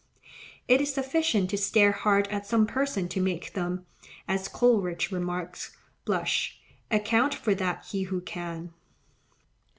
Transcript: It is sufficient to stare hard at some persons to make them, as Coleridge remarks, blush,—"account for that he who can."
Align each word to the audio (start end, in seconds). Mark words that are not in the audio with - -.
It 0.67 0.81
is 0.81 0.91
sufficient 0.91 1.51
to 1.51 1.59
stare 1.59 1.91
hard 1.91 2.27
at 2.29 2.47
some 2.47 2.65
persons 2.65 3.09
to 3.09 3.21
make 3.21 3.53
them, 3.53 3.85
as 4.27 4.47
Coleridge 4.47 5.11
remarks, 5.11 5.77
blush,—"account 6.05 7.35
for 7.35 7.53
that 7.53 7.85
he 7.91 8.05
who 8.05 8.19
can." 8.21 8.73